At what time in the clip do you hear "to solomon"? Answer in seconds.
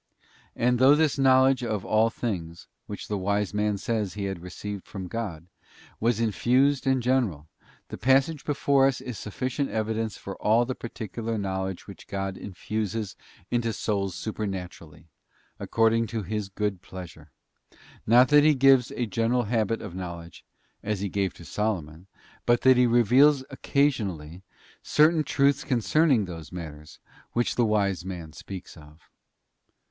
21.35-22.07